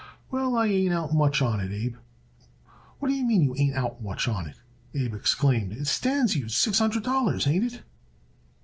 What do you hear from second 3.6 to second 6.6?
out much on it?" Abe exclaimed. "It stands you in